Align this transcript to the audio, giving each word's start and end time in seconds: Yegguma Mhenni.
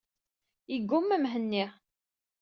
Yegguma 0.71 1.15
Mhenni. 1.23 1.65